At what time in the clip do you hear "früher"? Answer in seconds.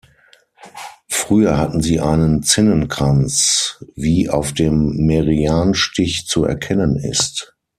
1.11-1.59